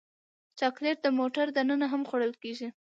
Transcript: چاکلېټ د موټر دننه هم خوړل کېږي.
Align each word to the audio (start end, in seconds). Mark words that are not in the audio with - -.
چاکلېټ 0.59 0.97
د 1.03 1.07
موټر 1.19 1.45
دننه 1.57 1.87
هم 1.93 2.01
خوړل 2.09 2.33
کېږي. 2.41 2.67